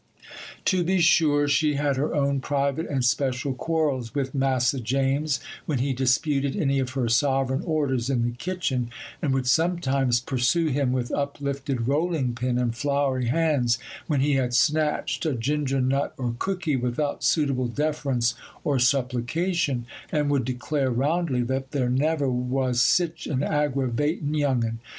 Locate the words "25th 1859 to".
0.65-0.83